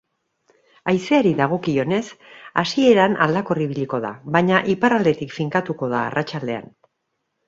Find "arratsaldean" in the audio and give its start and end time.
6.07-6.67